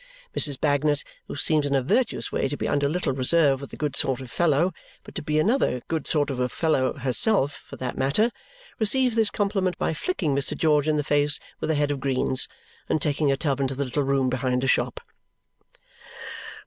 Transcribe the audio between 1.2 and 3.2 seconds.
who seems in a virtuous way to be under little